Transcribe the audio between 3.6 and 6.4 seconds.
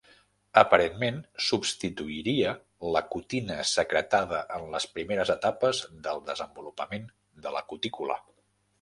secretada en les primeres etapes del